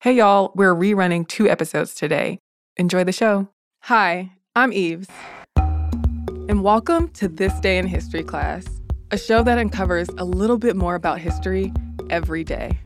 Hey, 0.00 0.12
y'all, 0.12 0.52
we're 0.54 0.76
rerunning 0.76 1.26
two 1.26 1.48
episodes 1.48 1.92
today. 1.92 2.38
Enjoy 2.76 3.02
the 3.02 3.10
show. 3.10 3.48
Hi, 3.80 4.30
I'm 4.54 4.72
Eves. 4.72 5.08
And 5.56 6.62
welcome 6.62 7.08
to 7.14 7.26
This 7.26 7.52
Day 7.58 7.78
in 7.78 7.88
History 7.88 8.22
class, 8.22 8.64
a 9.10 9.18
show 9.18 9.42
that 9.42 9.58
uncovers 9.58 10.08
a 10.16 10.24
little 10.24 10.56
bit 10.56 10.76
more 10.76 10.94
about 10.94 11.18
history 11.18 11.72
every 12.10 12.44
day. 12.44 12.78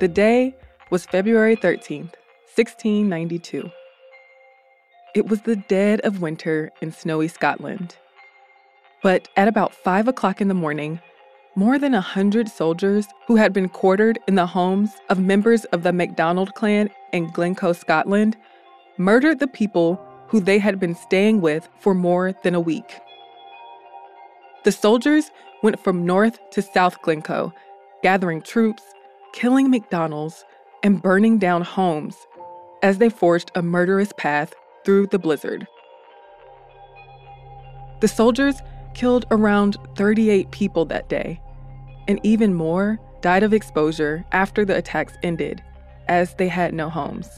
The 0.00 0.08
day 0.12 0.52
was 0.90 1.06
February 1.06 1.54
13th, 1.54 2.14
1692. 2.56 3.70
It 5.14 5.28
was 5.28 5.42
the 5.42 5.54
dead 5.54 6.00
of 6.00 6.20
winter 6.20 6.72
in 6.80 6.90
snowy 6.90 7.28
Scotland. 7.28 7.94
But 9.04 9.28
at 9.36 9.46
about 9.46 9.72
5 9.72 10.08
o'clock 10.08 10.40
in 10.40 10.48
the 10.48 10.54
morning, 10.54 10.98
more 11.56 11.78
than 11.78 11.94
a 11.94 12.00
hundred 12.00 12.50
soldiers 12.50 13.06
who 13.26 13.36
had 13.36 13.52
been 13.52 13.68
quartered 13.68 14.18
in 14.28 14.34
the 14.34 14.46
homes 14.46 14.90
of 15.08 15.18
members 15.18 15.64
of 15.66 15.82
the 15.82 15.92
MacDonald 15.92 16.54
clan 16.54 16.90
in 17.14 17.28
Glencoe, 17.30 17.72
Scotland, 17.72 18.36
murdered 18.98 19.38
the 19.38 19.46
people 19.48 19.98
who 20.28 20.38
they 20.38 20.58
had 20.58 20.78
been 20.78 20.94
staying 20.94 21.40
with 21.40 21.66
for 21.78 21.94
more 21.94 22.34
than 22.44 22.54
a 22.54 22.60
week. 22.60 23.00
The 24.64 24.72
soldiers 24.72 25.30
went 25.62 25.80
from 25.80 26.04
north 26.04 26.38
to 26.50 26.60
south 26.60 27.00
Glencoe, 27.00 27.54
gathering 28.02 28.42
troops, 28.42 28.82
killing 29.32 29.70
MacDonalds, 29.70 30.44
and 30.82 31.00
burning 31.00 31.38
down 31.38 31.62
homes 31.62 32.16
as 32.82 32.98
they 32.98 33.08
forged 33.08 33.50
a 33.54 33.62
murderous 33.62 34.12
path 34.18 34.52
through 34.84 35.06
the 35.06 35.18
blizzard. 35.18 35.66
The 38.00 38.08
soldiers 38.08 38.56
killed 38.92 39.24
around 39.30 39.78
38 39.96 40.50
people 40.50 40.84
that 40.86 41.08
day, 41.08 41.40
and 42.08 42.20
even 42.22 42.54
more 42.54 42.98
died 43.20 43.42
of 43.42 43.52
exposure 43.52 44.24
after 44.32 44.64
the 44.64 44.76
attacks 44.76 45.14
ended, 45.22 45.62
as 46.08 46.34
they 46.34 46.48
had 46.48 46.72
no 46.72 46.88
homes. 46.88 47.28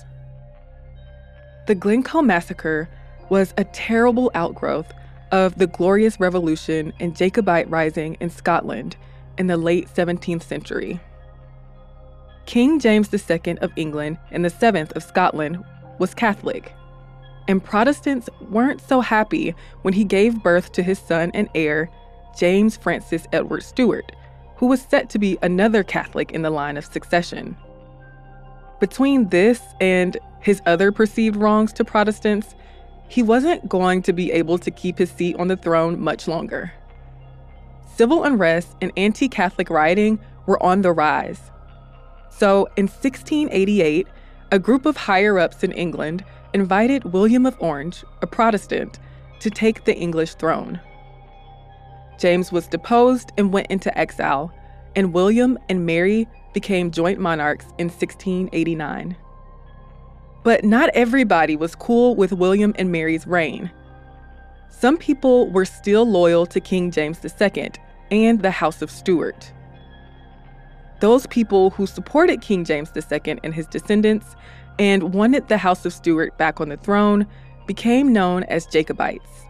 The 1.66 1.74
Glencoe 1.74 2.22
Massacre 2.22 2.88
was 3.28 3.54
a 3.56 3.64
terrible 3.64 4.30
outgrowth 4.34 4.92
of 5.32 5.54
the 5.56 5.66
Glorious 5.66 6.18
Revolution 6.18 6.92
and 6.98 7.16
Jacobite 7.16 7.68
Rising 7.68 8.16
in 8.20 8.30
Scotland 8.30 8.96
in 9.36 9.46
the 9.46 9.56
late 9.56 9.88
17th 9.94 10.42
century. 10.42 11.00
King 12.46 12.80
James 12.80 13.12
II 13.12 13.58
of 13.58 13.70
England 13.76 14.18
and 14.30 14.44
the 14.44 14.50
7th 14.50 14.92
of 14.92 15.02
Scotland 15.02 15.62
was 15.98 16.14
Catholic, 16.14 16.72
and 17.46 17.62
Protestants 17.62 18.28
weren't 18.50 18.80
so 18.80 19.00
happy 19.00 19.54
when 19.82 19.94
he 19.94 20.04
gave 20.04 20.42
birth 20.42 20.72
to 20.72 20.82
his 20.82 20.98
son 20.98 21.30
and 21.34 21.48
heir, 21.54 21.90
James 22.38 22.76
Francis 22.76 23.26
Edward 23.32 23.62
Stuart, 23.62 24.12
who 24.58 24.66
was 24.66 24.82
set 24.82 25.08
to 25.10 25.18
be 25.18 25.38
another 25.42 25.82
Catholic 25.82 26.32
in 26.32 26.42
the 26.42 26.50
line 26.50 26.76
of 26.76 26.84
succession. 26.84 27.56
Between 28.80 29.28
this 29.28 29.62
and 29.80 30.16
his 30.40 30.60
other 30.66 30.92
perceived 30.92 31.36
wrongs 31.36 31.72
to 31.74 31.84
Protestants, 31.84 32.54
he 33.08 33.22
wasn't 33.22 33.68
going 33.68 34.02
to 34.02 34.12
be 34.12 34.30
able 34.32 34.58
to 34.58 34.70
keep 34.70 34.98
his 34.98 35.10
seat 35.10 35.36
on 35.36 35.48
the 35.48 35.56
throne 35.56 35.98
much 35.98 36.28
longer. 36.28 36.72
Civil 37.96 38.24
unrest 38.24 38.76
and 38.80 38.92
anti 38.96 39.28
Catholic 39.28 39.70
rioting 39.70 40.18
were 40.46 40.62
on 40.62 40.82
the 40.82 40.92
rise. 40.92 41.50
So 42.30 42.68
in 42.76 42.86
1688, 42.86 44.06
a 44.52 44.58
group 44.58 44.86
of 44.86 44.96
higher 44.96 45.38
ups 45.38 45.64
in 45.64 45.72
England 45.72 46.24
invited 46.52 47.12
William 47.12 47.46
of 47.46 47.56
Orange, 47.58 48.04
a 48.22 48.26
Protestant, 48.26 48.98
to 49.40 49.50
take 49.50 49.84
the 49.84 49.96
English 49.96 50.34
throne. 50.34 50.80
James 52.18 52.52
was 52.52 52.66
deposed 52.66 53.32
and 53.38 53.52
went 53.52 53.68
into 53.68 53.96
exile, 53.96 54.52
and 54.94 55.12
William 55.12 55.58
and 55.68 55.86
Mary 55.86 56.28
became 56.52 56.90
joint 56.90 57.18
monarchs 57.18 57.66
in 57.78 57.88
1689. 57.88 59.16
But 60.42 60.64
not 60.64 60.90
everybody 60.90 61.56
was 61.56 61.74
cool 61.74 62.16
with 62.16 62.32
William 62.32 62.74
and 62.76 62.90
Mary's 62.90 63.26
reign. 63.26 63.70
Some 64.68 64.96
people 64.96 65.50
were 65.50 65.64
still 65.64 66.04
loyal 66.04 66.46
to 66.46 66.60
King 66.60 66.90
James 66.90 67.20
II 67.24 67.72
and 68.10 68.42
the 68.42 68.50
House 68.50 68.82
of 68.82 68.90
Stuart. 68.90 69.52
Those 71.00 71.26
people 71.26 71.70
who 71.70 71.86
supported 71.86 72.40
King 72.40 72.64
James 72.64 72.90
II 72.94 73.38
and 73.44 73.54
his 73.54 73.66
descendants 73.66 74.34
and 74.78 75.14
wanted 75.14 75.48
the 75.48 75.58
House 75.58 75.84
of 75.84 75.92
Stuart 75.92 76.36
back 76.38 76.60
on 76.60 76.68
the 76.68 76.76
throne 76.76 77.26
became 77.66 78.12
known 78.12 78.44
as 78.44 78.66
Jacobites. 78.66 79.46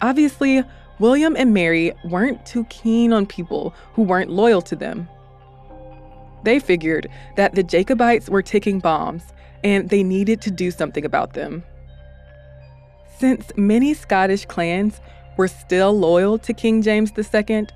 Obviously, 0.00 0.62
William 0.98 1.34
and 1.36 1.52
Mary 1.52 1.92
weren't 2.04 2.44
too 2.46 2.64
keen 2.64 3.12
on 3.12 3.26
people 3.26 3.74
who 3.94 4.02
weren't 4.02 4.30
loyal 4.30 4.62
to 4.62 4.76
them. 4.76 5.08
They 6.44 6.60
figured 6.60 7.08
that 7.36 7.54
the 7.54 7.62
Jacobites 7.62 8.28
were 8.28 8.42
ticking 8.42 8.78
bombs 8.78 9.22
and 9.64 9.88
they 9.88 10.02
needed 10.02 10.40
to 10.42 10.50
do 10.50 10.70
something 10.70 11.04
about 11.04 11.32
them. 11.32 11.64
Since 13.18 13.50
many 13.56 13.94
Scottish 13.94 14.44
clans 14.44 15.00
were 15.36 15.48
still 15.48 15.98
loyal 15.98 16.38
to 16.38 16.52
King 16.52 16.82
James 16.82 17.12
II, 17.16 17.66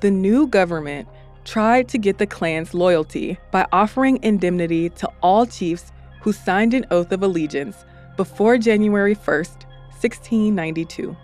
the 0.00 0.10
new 0.10 0.46
government 0.46 1.08
tried 1.44 1.88
to 1.88 1.98
get 1.98 2.18
the 2.18 2.26
clan's 2.26 2.74
loyalty 2.74 3.38
by 3.50 3.66
offering 3.72 4.18
indemnity 4.22 4.88
to 4.90 5.08
all 5.22 5.46
chiefs 5.46 5.92
who 6.22 6.32
signed 6.32 6.74
an 6.74 6.86
oath 6.90 7.12
of 7.12 7.22
allegiance 7.22 7.84
before 8.16 8.58
January 8.58 9.14
1st, 9.14 9.64
1692. 10.00 11.16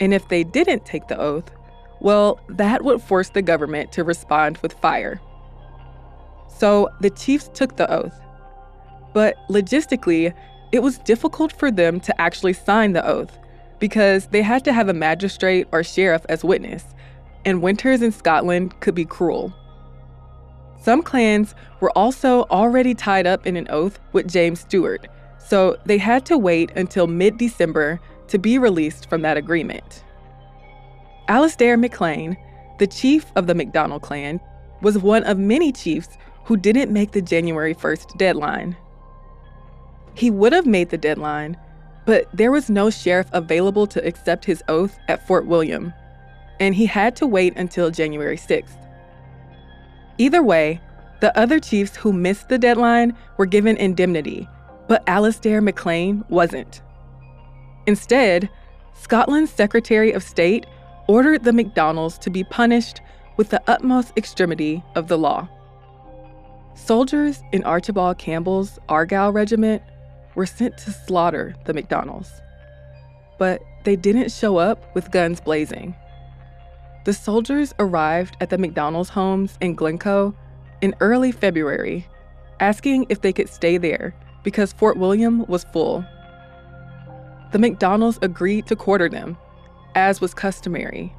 And 0.00 0.14
if 0.14 0.28
they 0.28 0.44
didn't 0.44 0.86
take 0.86 1.08
the 1.08 1.18
oath, 1.18 1.50
well, 2.00 2.40
that 2.48 2.82
would 2.82 3.02
force 3.02 3.28
the 3.28 3.42
government 3.42 3.92
to 3.92 4.04
respond 4.04 4.58
with 4.58 4.72
fire. 4.72 5.20
So 6.48 6.88
the 7.00 7.10
chiefs 7.10 7.50
took 7.52 7.76
the 7.76 7.90
oath. 7.92 8.18
But 9.12 9.36
logistically, 9.48 10.34
it 10.72 10.82
was 10.82 10.98
difficult 10.98 11.52
for 11.52 11.70
them 11.70 12.00
to 12.00 12.20
actually 12.20 12.52
sign 12.52 12.92
the 12.92 13.06
oath 13.06 13.36
because 13.78 14.26
they 14.28 14.42
had 14.42 14.64
to 14.64 14.72
have 14.72 14.88
a 14.88 14.94
magistrate 14.94 15.66
or 15.72 15.82
sheriff 15.82 16.24
as 16.28 16.44
witness, 16.44 16.84
and 17.44 17.62
winters 17.62 18.02
in 18.02 18.12
Scotland 18.12 18.78
could 18.80 18.94
be 18.94 19.04
cruel. 19.04 19.52
Some 20.82 21.02
clans 21.02 21.54
were 21.80 21.96
also 21.96 22.44
already 22.44 22.94
tied 22.94 23.26
up 23.26 23.46
in 23.46 23.56
an 23.56 23.66
oath 23.70 23.98
with 24.12 24.30
James 24.30 24.60
Stuart, 24.60 25.08
so 25.38 25.76
they 25.86 25.98
had 25.98 26.24
to 26.26 26.38
wait 26.38 26.70
until 26.76 27.06
mid 27.06 27.38
December 27.38 28.00
to 28.30 28.38
be 28.38 28.58
released 28.58 29.08
from 29.08 29.22
that 29.22 29.36
agreement. 29.36 30.04
Alastair 31.28 31.76
McLean, 31.76 32.36
the 32.78 32.86
chief 32.86 33.26
of 33.36 33.46
the 33.46 33.54
MacDonald 33.54 34.02
clan, 34.02 34.40
was 34.82 34.98
one 34.98 35.22
of 35.24 35.38
many 35.38 35.70
chiefs 35.70 36.16
who 36.44 36.56
didn't 36.56 36.92
make 36.92 37.12
the 37.12 37.22
January 37.22 37.74
1st 37.74 38.16
deadline. 38.16 38.76
He 40.14 40.30
would 40.30 40.52
have 40.52 40.66
made 40.66 40.90
the 40.90 40.98
deadline, 40.98 41.56
but 42.06 42.26
there 42.32 42.50
was 42.50 42.70
no 42.70 42.90
sheriff 42.90 43.28
available 43.32 43.86
to 43.88 44.04
accept 44.04 44.44
his 44.44 44.62
oath 44.68 44.98
at 45.08 45.26
Fort 45.26 45.46
William, 45.46 45.92
and 46.58 46.74
he 46.74 46.86
had 46.86 47.14
to 47.16 47.26
wait 47.26 47.56
until 47.56 47.90
January 47.90 48.36
6th. 48.36 48.76
Either 50.18 50.42
way, 50.42 50.80
the 51.20 51.36
other 51.38 51.60
chiefs 51.60 51.96
who 51.96 52.12
missed 52.12 52.48
the 52.48 52.58
deadline 52.58 53.16
were 53.36 53.46
given 53.46 53.76
indemnity, 53.76 54.48
but 54.88 55.02
Alastair 55.06 55.60
McLean 55.60 56.24
wasn't. 56.28 56.82
Instead, 57.86 58.48
Scotland's 58.94 59.50
Secretary 59.50 60.12
of 60.12 60.22
State 60.22 60.66
ordered 61.06 61.44
the 61.44 61.52
MacDonalds 61.52 62.18
to 62.18 62.30
be 62.30 62.44
punished 62.44 63.00
with 63.36 63.48
the 63.48 63.62
utmost 63.66 64.12
extremity 64.16 64.84
of 64.94 65.08
the 65.08 65.18
law. 65.18 65.48
Soldiers 66.74 67.42
in 67.52 67.64
Archibald 67.64 68.18
Campbell's 68.18 68.78
Argyll 68.88 69.32
Regiment 69.32 69.82
were 70.34 70.46
sent 70.46 70.76
to 70.78 70.90
slaughter 70.90 71.54
the 71.64 71.74
MacDonalds. 71.74 72.30
But 73.38 73.62
they 73.84 73.96
didn't 73.96 74.30
show 74.30 74.58
up 74.58 74.94
with 74.94 75.10
guns 75.10 75.40
blazing. 75.40 75.94
The 77.04 77.14
soldiers 77.14 77.74
arrived 77.78 78.36
at 78.40 78.50
the 78.50 78.58
MacDonald's 78.58 79.08
homes 79.08 79.56
in 79.60 79.74
Glencoe 79.74 80.34
in 80.82 80.94
early 81.00 81.32
February, 81.32 82.06
asking 82.60 83.06
if 83.08 83.22
they 83.22 83.32
could 83.32 83.48
stay 83.48 83.78
there 83.78 84.14
because 84.42 84.72
Fort 84.72 84.96
William 84.96 85.46
was 85.46 85.64
full 85.64 86.04
the 87.52 87.58
MacDonald's 87.58 88.18
agreed 88.22 88.66
to 88.66 88.76
quarter 88.76 89.08
them, 89.08 89.36
as 89.94 90.20
was 90.20 90.34
customary, 90.34 91.14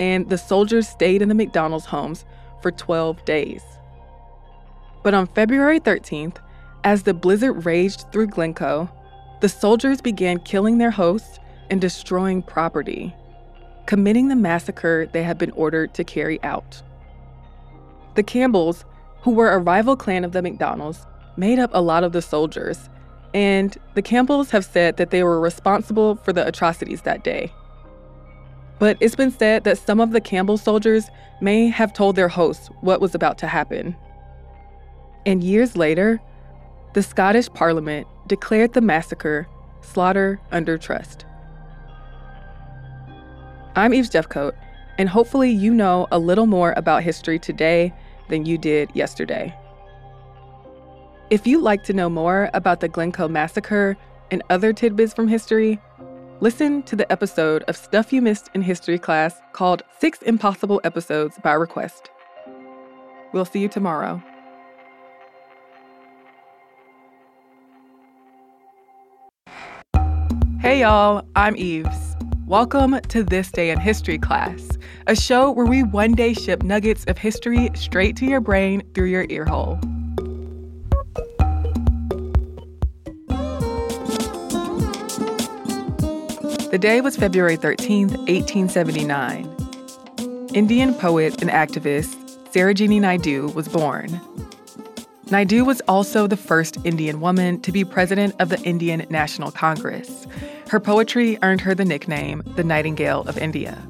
and 0.00 0.28
the 0.28 0.38
soldiers 0.38 0.88
stayed 0.88 1.22
in 1.22 1.28
the 1.28 1.34
MacDonald's 1.34 1.86
homes 1.86 2.24
for 2.60 2.70
12 2.70 3.24
days. 3.24 3.62
But 5.02 5.14
on 5.14 5.26
February 5.26 5.80
13th, 5.80 6.36
as 6.84 7.02
the 7.02 7.14
blizzard 7.14 7.64
raged 7.64 8.10
through 8.12 8.28
Glencoe, 8.28 8.90
the 9.40 9.48
soldiers 9.48 10.00
began 10.00 10.40
killing 10.40 10.78
their 10.78 10.90
hosts 10.90 11.38
and 11.70 11.80
destroying 11.80 12.42
property, 12.42 13.14
committing 13.86 14.28
the 14.28 14.36
massacre 14.36 15.08
they 15.12 15.22
had 15.22 15.38
been 15.38 15.52
ordered 15.52 15.94
to 15.94 16.04
carry 16.04 16.42
out. 16.42 16.82
The 18.16 18.22
Campbells, 18.24 18.84
who 19.22 19.30
were 19.30 19.50
a 19.50 19.58
rival 19.58 19.96
clan 19.96 20.24
of 20.24 20.32
the 20.32 20.42
MacDonald's, 20.42 21.06
made 21.36 21.60
up 21.60 21.70
a 21.72 21.80
lot 21.80 22.02
of 22.02 22.12
the 22.12 22.22
soldiers 22.22 22.88
and 23.34 23.76
the 23.94 24.02
Campbells 24.02 24.50
have 24.50 24.64
said 24.64 24.96
that 24.96 25.10
they 25.10 25.22
were 25.22 25.40
responsible 25.40 26.16
for 26.16 26.32
the 26.32 26.46
atrocities 26.46 27.02
that 27.02 27.24
day. 27.24 27.52
But 28.78 28.96
it's 29.00 29.16
been 29.16 29.30
said 29.30 29.64
that 29.64 29.78
some 29.78 30.00
of 30.00 30.12
the 30.12 30.20
Campbell 30.20 30.56
soldiers 30.56 31.10
may 31.40 31.68
have 31.68 31.92
told 31.92 32.16
their 32.16 32.28
hosts 32.28 32.68
what 32.80 33.00
was 33.00 33.14
about 33.14 33.38
to 33.38 33.46
happen. 33.46 33.96
And 35.26 35.42
years 35.42 35.76
later, 35.76 36.20
the 36.94 37.02
Scottish 37.02 37.48
Parliament 37.50 38.06
declared 38.26 38.72
the 38.72 38.80
massacre 38.80 39.46
slaughter 39.80 40.40
under 40.52 40.78
trust. 40.78 41.24
I'm 43.76 43.94
Eve 43.94 44.10
Jeffcoat, 44.10 44.54
and 44.96 45.08
hopefully 45.08 45.50
you 45.50 45.72
know 45.72 46.08
a 46.10 46.18
little 46.18 46.46
more 46.46 46.72
about 46.76 47.02
history 47.02 47.38
today 47.38 47.92
than 48.28 48.46
you 48.46 48.58
did 48.58 48.90
yesterday. 48.94 49.54
If 51.30 51.46
you'd 51.46 51.60
like 51.60 51.84
to 51.84 51.92
know 51.92 52.08
more 52.08 52.48
about 52.54 52.80
the 52.80 52.88
Glencoe 52.88 53.28
Massacre 53.28 53.98
and 54.30 54.42
other 54.48 54.72
tidbits 54.72 55.12
from 55.12 55.28
history, 55.28 55.78
listen 56.40 56.82
to 56.84 56.96
the 56.96 57.10
episode 57.12 57.64
of 57.64 57.76
Stuff 57.76 58.14
You 58.14 58.22
Missed 58.22 58.48
in 58.54 58.62
History 58.62 58.98
class 58.98 59.38
called 59.52 59.82
Six 59.98 60.22
Impossible 60.22 60.80
Episodes 60.84 61.38
by 61.42 61.52
Request. 61.52 62.08
We'll 63.34 63.44
see 63.44 63.60
you 63.60 63.68
tomorrow. 63.68 64.22
Hey 70.60 70.80
y'all, 70.80 71.26
I'm 71.36 71.56
Eves. 71.56 72.16
Welcome 72.46 72.98
to 73.08 73.22
This 73.22 73.50
Day 73.50 73.68
in 73.68 73.78
History 73.78 74.16
class, 74.16 74.78
a 75.06 75.14
show 75.14 75.50
where 75.50 75.66
we 75.66 75.82
one 75.82 76.12
day 76.12 76.32
ship 76.32 76.62
nuggets 76.62 77.04
of 77.04 77.18
history 77.18 77.68
straight 77.74 78.16
to 78.16 78.24
your 78.24 78.40
brain 78.40 78.82
through 78.94 79.08
your 79.08 79.26
earhole. 79.28 79.78
The 86.70 86.78
day 86.78 87.00
was 87.00 87.16
February 87.16 87.56
13, 87.56 88.08
1879. 88.08 90.48
Indian 90.52 90.92
poet 90.92 91.40
and 91.40 91.50
activist 91.50 92.14
Sarojini 92.52 93.00
Naidu 93.00 93.48
was 93.54 93.68
born. 93.68 94.20
Naidu 95.30 95.64
was 95.64 95.80
also 95.88 96.26
the 96.26 96.36
first 96.36 96.76
Indian 96.84 97.22
woman 97.22 97.58
to 97.62 97.72
be 97.72 97.86
president 97.86 98.34
of 98.38 98.50
the 98.50 98.60
Indian 98.64 99.06
National 99.08 99.50
Congress. 99.50 100.26
Her 100.68 100.78
poetry 100.78 101.38
earned 101.40 101.62
her 101.62 101.74
the 101.74 101.86
nickname 101.86 102.42
the 102.56 102.64
Nightingale 102.64 103.22
of 103.22 103.38
India. 103.38 103.82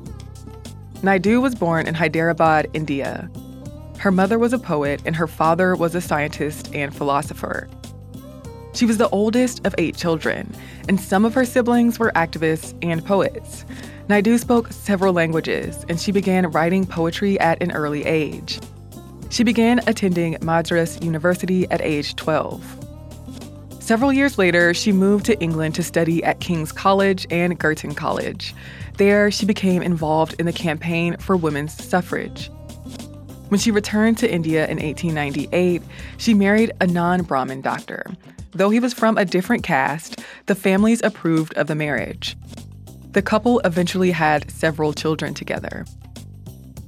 Naidu 1.03 1.41
was 1.41 1.57
born 1.57 1.89
in 1.89 1.95
Hyderabad, 1.95 2.71
India. 2.75 3.29
Her 3.99 4.13
mother 4.13 4.39
was 4.39 4.53
a 4.53 4.59
poet 4.59 5.03
and 5.05 5.17
her 5.17 5.27
father 5.27 5.75
was 5.75 5.97
a 5.97 6.01
scientist 6.01 6.73
and 6.73 6.95
philosopher. 6.95 7.69
She 8.79 8.87
was 8.87 8.99
the 8.99 9.09
oldest 9.09 9.67
of 9.67 9.75
eight 9.77 9.97
children, 9.97 10.55
and 10.89 11.01
some 11.01 11.25
of 11.25 11.35
her 11.35 11.45
siblings 11.45 11.99
were 11.99 12.13
activists 12.15 12.79
and 12.81 13.05
poets. 13.05 13.65
Naidu 14.09 14.39
spoke 14.39 14.73
several 14.73 15.13
languages, 15.13 15.85
and 15.89 15.99
she 15.99 16.13
began 16.13 16.53
writing 16.53 16.87
poetry 16.87 17.41
at 17.41 17.61
an 17.61 17.73
early 17.73 18.05
age. 18.05 18.61
She 19.31 19.43
began 19.43 19.81
attending 19.89 20.37
Madras 20.43 21.03
University 21.03 21.69
at 21.73 21.81
age 21.81 22.15
12. 22.15 23.81
Several 23.81 24.13
years 24.13 24.39
later, 24.39 24.73
she 24.73 24.93
moved 24.93 25.27
to 25.27 25.37
England 25.41 25.75
to 25.75 25.83
study 25.83 26.23
at 26.23 26.39
King's 26.39 26.71
College 26.71 27.27
and 27.33 27.59
Girton 27.59 27.97
College. 27.97 28.55
There, 28.97 29.33
she 29.33 29.45
became 29.45 29.83
involved 29.83 30.37
in 30.39 30.47
the 30.47 30.53
campaign 30.53 31.17
for 31.17 31.37
women's 31.37 31.73
suffrage. 31.73 32.49
When 33.49 33.59
she 33.59 33.73
returned 33.73 34.19
to 34.19 34.33
India 34.33 34.69
in 34.69 34.77
1898, 34.77 35.83
she 36.17 36.33
married 36.33 36.71
a 36.81 36.87
non 36.87 37.25
Brahmin 37.25 37.61
doctor. 37.61 38.05
Though 38.53 38.71
he 38.71 38.81
was 38.81 38.95
from 38.95 39.19
a 39.19 39.25
different 39.25 39.63
caste, 39.63 40.21
the 40.47 40.55
families 40.55 41.03
approved 41.03 41.55
of 41.57 41.67
the 41.67 41.75
marriage. 41.75 42.37
The 43.13 43.23
couple 43.23 43.61
eventually 43.61 44.11
had 44.11 44.51
several 44.51 44.93
children 44.93 45.35
together. 45.35 45.85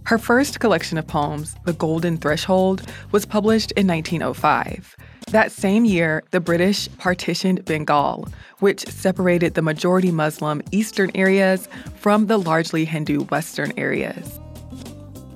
Her 0.05 0.19
first 0.19 0.59
collection 0.59 0.99
of 0.99 1.07
poems, 1.07 1.55
The 1.65 1.73
Golden 1.73 2.17
Threshold, 2.17 2.83
was 3.13 3.25
published 3.25 3.73
in 3.73 3.87
1905. 3.87 4.97
That 5.29 5.53
same 5.53 5.85
year, 5.85 6.25
the 6.33 6.41
British 6.41 6.89
partitioned 6.99 7.65
Bengal, 7.65 8.27
which 8.59 8.85
separated 8.89 9.55
the 9.55 9.63
majority 9.63 10.11
Muslim 10.11 10.63
eastern 10.73 11.11
areas 11.15 11.69
from 11.95 12.27
the 12.27 12.39
largely 12.39 12.85
Hindu 12.85 13.21
western 13.27 13.73
areas. 13.77 14.41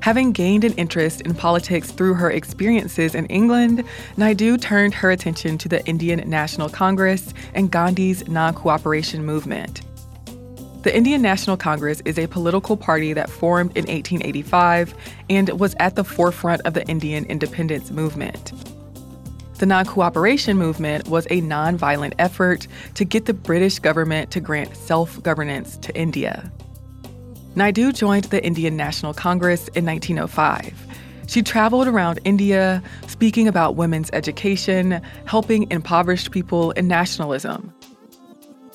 Having 0.04 0.32
gained 0.32 0.64
an 0.64 0.74
interest 0.74 1.22
in 1.22 1.32
politics 1.32 1.90
through 1.90 2.12
her 2.12 2.30
experiences 2.30 3.14
in 3.14 3.24
England, 3.28 3.84
Naidu 4.18 4.58
turned 4.58 4.92
her 4.92 5.10
attention 5.10 5.56
to 5.56 5.66
the 5.66 5.82
Indian 5.86 6.28
National 6.28 6.68
Congress 6.68 7.32
and 7.54 7.70
Gandhi's 7.70 8.28
non 8.28 8.52
cooperation 8.52 9.24
movement. 9.24 9.80
The 10.82 10.94
Indian 10.94 11.22
National 11.22 11.56
Congress 11.56 12.02
is 12.04 12.18
a 12.18 12.26
political 12.26 12.76
party 12.76 13.14
that 13.14 13.30
formed 13.30 13.70
in 13.78 13.86
1885 13.86 14.94
and 15.30 15.48
was 15.58 15.74
at 15.80 15.96
the 15.96 16.04
forefront 16.04 16.60
of 16.66 16.74
the 16.74 16.86
Indian 16.86 17.24
independence 17.24 17.90
movement. 17.90 18.52
The 19.54 19.64
non 19.64 19.86
cooperation 19.86 20.58
movement 20.58 21.08
was 21.08 21.26
a 21.30 21.40
non-violent 21.40 22.12
effort 22.18 22.66
to 22.92 23.06
get 23.06 23.24
the 23.24 23.32
British 23.32 23.78
government 23.78 24.30
to 24.32 24.40
grant 24.40 24.76
self 24.76 25.22
governance 25.22 25.78
to 25.78 25.96
India. 25.96 26.52
Naidu 27.56 27.92
joined 27.92 28.24
the 28.24 28.44
Indian 28.44 28.76
National 28.76 29.14
Congress 29.14 29.68
in 29.68 29.86
1905. 29.86 30.74
She 31.28 31.40
traveled 31.40 31.86
around 31.86 32.18
India 32.24 32.82
speaking 33.06 33.46
about 33.46 33.76
women's 33.76 34.10
education, 34.12 35.00
helping 35.24 35.70
impoverished 35.70 36.32
people, 36.32 36.72
and 36.76 36.88
nationalism. 36.88 37.72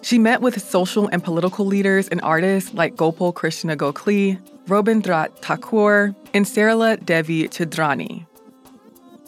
She 0.01 0.17
met 0.17 0.41
with 0.41 0.61
social 0.61 1.09
and 1.09 1.21
political 1.21 1.65
leaders 1.65 2.07
and 2.07 2.21
artists 2.21 2.73
like 2.73 2.95
Gopal 2.95 3.33
Krishna 3.33 3.75
Gokhale, 3.75 4.39
Rabindranath 4.67 5.41
Tagore, 5.41 6.15
and 6.33 6.45
Sarala 6.45 7.03
Devi 7.05 7.49
Chaudhrani. 7.49 8.25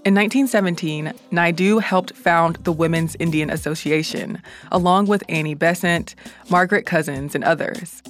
In 0.04 0.16
1917, 0.16 1.12
Naidu 1.32 1.80
helped 1.80 2.16
found 2.16 2.56
the 2.64 2.72
Women's 2.72 3.18
Indian 3.20 3.50
Association, 3.50 4.42
along 4.72 5.08
with 5.08 5.24
Annie 5.28 5.56
Besant, 5.56 6.16
Margaret 6.50 6.86
Cousins, 6.86 7.36
and 7.36 7.44
others. 7.44 8.02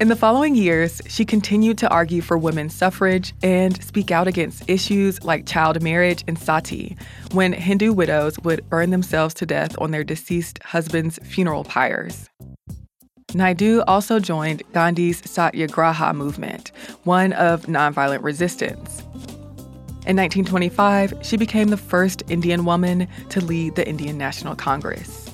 In 0.00 0.06
the 0.06 0.14
following 0.14 0.54
years, 0.54 1.02
she 1.08 1.24
continued 1.24 1.76
to 1.78 1.88
argue 1.90 2.22
for 2.22 2.38
women's 2.38 2.72
suffrage 2.72 3.34
and 3.42 3.82
speak 3.82 4.12
out 4.12 4.28
against 4.28 4.70
issues 4.70 5.24
like 5.24 5.44
child 5.44 5.82
marriage 5.82 6.22
and 6.28 6.38
sati, 6.38 6.96
when 7.32 7.52
Hindu 7.52 7.92
widows 7.92 8.38
would 8.44 8.68
burn 8.70 8.90
themselves 8.90 9.34
to 9.34 9.46
death 9.46 9.74
on 9.80 9.90
their 9.90 10.04
deceased 10.04 10.62
husband's 10.62 11.18
funeral 11.24 11.64
pyres. 11.64 12.30
Naidu 13.34 13.82
also 13.88 14.20
joined 14.20 14.62
Gandhi's 14.72 15.18
Satyagraha 15.28 16.14
movement, 16.14 16.70
one 17.02 17.32
of 17.32 17.62
nonviolent 17.62 18.22
resistance. 18.22 19.00
In 20.06 20.16
1925, 20.16 21.14
she 21.22 21.36
became 21.36 21.70
the 21.70 21.76
first 21.76 22.22
Indian 22.28 22.64
woman 22.64 23.08
to 23.30 23.40
lead 23.44 23.74
the 23.74 23.86
Indian 23.86 24.16
National 24.16 24.54
Congress. 24.54 25.27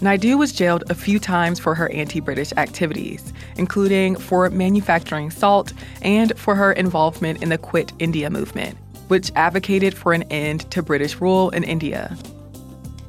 Naidu 0.00 0.38
was 0.38 0.52
jailed 0.52 0.84
a 0.90 0.94
few 0.94 1.18
times 1.18 1.58
for 1.58 1.74
her 1.74 1.90
anti 1.90 2.20
British 2.20 2.52
activities, 2.56 3.32
including 3.56 4.14
for 4.14 4.48
manufacturing 4.48 5.30
salt 5.30 5.72
and 6.02 6.38
for 6.38 6.54
her 6.54 6.70
involvement 6.72 7.42
in 7.42 7.48
the 7.48 7.58
Quit 7.58 7.92
India 7.98 8.30
movement, 8.30 8.78
which 9.08 9.32
advocated 9.34 9.94
for 9.94 10.12
an 10.12 10.22
end 10.24 10.70
to 10.70 10.82
British 10.82 11.20
rule 11.20 11.50
in 11.50 11.64
India. 11.64 12.16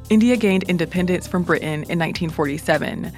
India 0.09 0.35
gained 0.35 0.63
independence 0.63 1.27
from 1.27 1.43
Britain 1.43 1.83
in 1.83 1.99
1947. 1.99 3.11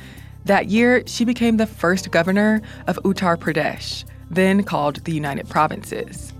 That 0.43 0.67
year, 0.67 1.03
she 1.05 1.23
became 1.23 1.55
the 1.55 1.67
first 1.67 2.11
governor 2.11 2.61
of 2.87 2.97
Uttar 3.05 3.37
Pradesh, 3.37 4.03
then 4.29 4.63
called 4.63 4.97
the 5.05 5.13
United 5.13 5.47
Provinces. 5.47 6.33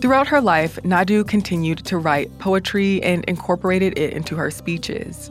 Throughout 0.00 0.26
her 0.26 0.40
life, 0.40 0.84
Naidu 0.84 1.22
continued 1.22 1.78
to 1.84 1.98
write 1.98 2.36
poetry 2.40 3.00
and 3.04 3.24
incorporated 3.26 3.96
it 3.96 4.12
into 4.14 4.34
her 4.34 4.50
speeches. 4.50 5.30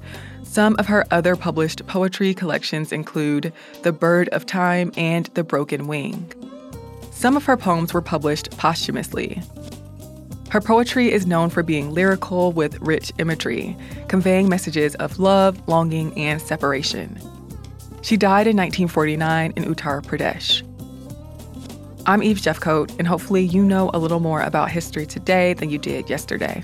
Some 0.51 0.75
of 0.79 0.88
her 0.88 1.05
other 1.12 1.38
published 1.38 1.88
poetry 1.88 2.34
collections 2.34 2.91
include 2.91 3.53
The 3.84 3.93
Bird 3.93 4.27
of 4.34 4.46
Time 4.46 4.91
and 4.98 5.27
The 5.27 5.46
Broken 5.46 5.88
Wing. 5.88 6.29
Some 7.10 7.38
of 7.38 7.46
her 7.46 7.55
poems 7.55 7.93
were 7.93 8.01
published 8.01 8.51
posthumously. 8.58 9.41
Her 10.50 10.60
poetry 10.60 11.10
is 11.10 11.25
known 11.25 11.51
for 11.51 11.63
being 11.63 11.93
lyrical 11.93 12.51
with 12.51 12.81
rich 12.81 13.13
imagery, 13.17 13.77
conveying 14.10 14.50
messages 14.50 14.93
of 14.96 15.20
love, 15.20 15.65
longing, 15.70 16.13
and 16.17 16.41
separation. 16.41 17.17
She 18.01 18.17
died 18.17 18.46
in 18.46 18.58
1949 18.58 19.53
in 19.55 19.63
Uttar 19.63 20.03
Pradesh. 20.03 20.67
I'm 22.05 22.22
Eve 22.22 22.39
Jeffcoat, 22.39 22.93
and 23.00 23.08
hopefully 23.08 23.43
you 23.43 23.63
know 23.63 23.89
a 23.93 24.00
little 24.00 24.20
more 24.20 24.41
about 24.41 24.70
history 24.70 25.05
today 25.05 25.53
than 25.53 25.70
you 25.70 25.77
did 25.77 26.10
yesterday. 26.10 26.62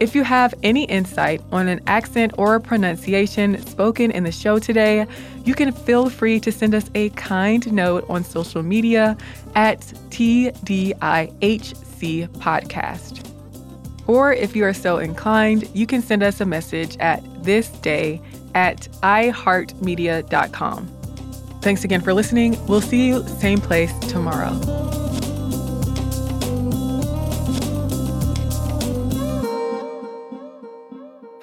If 0.00 0.14
you 0.14 0.24
have 0.24 0.54
any 0.62 0.84
insight 0.84 1.42
on 1.52 1.68
an 1.68 1.82
accent 1.86 2.32
or 2.38 2.54
a 2.54 2.60
pronunciation 2.60 3.60
spoken 3.66 4.10
in 4.10 4.24
the 4.24 4.32
show 4.32 4.58
today, 4.58 5.06
you 5.44 5.54
can 5.54 5.72
feel 5.72 6.08
free 6.08 6.40
to 6.40 6.50
send 6.50 6.74
us 6.74 6.90
a 6.94 7.10
kind 7.10 7.70
note 7.70 8.06
on 8.08 8.24
social 8.24 8.62
media 8.62 9.18
at 9.54 9.80
TDIHC 10.08 11.28
Podcast. 12.38 13.26
Or 14.06 14.32
if 14.32 14.56
you 14.56 14.64
are 14.64 14.72
so 14.72 14.96
inclined, 14.98 15.68
you 15.74 15.86
can 15.86 16.00
send 16.00 16.22
us 16.22 16.40
a 16.40 16.46
message 16.46 16.96
at 16.98 17.22
thisday 17.42 18.22
at 18.54 18.88
iheartmedia.com. 19.02 20.86
Thanks 21.60 21.84
again 21.84 22.00
for 22.00 22.14
listening. 22.14 22.56
We'll 22.66 22.80
see 22.80 23.06
you 23.06 23.22
same 23.28 23.60
place 23.60 23.92
tomorrow. 24.08 24.58